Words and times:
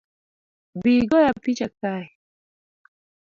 Bi 0.81 0.91
igoya 1.01 1.31
picha 1.43 1.67
kae 1.79 2.05